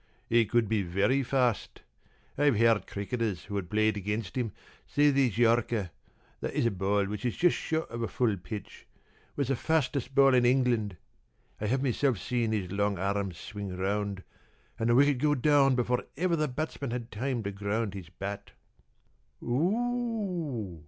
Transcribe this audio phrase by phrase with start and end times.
[0.29, 1.81] p> "He could be very fast.
[2.35, 4.51] I have heard cricketers who had played against him
[4.87, 5.91] say that his yorker
[6.39, 8.87] that is a ball which is just short of a full pitch
[9.35, 10.97] was the fastest ball in England.
[11.59, 14.23] I have myself seen his long arm swing round
[14.79, 18.53] and the wicket go down before ever the batsman had time to ground his bat."
[19.43, 20.79] "Oo!"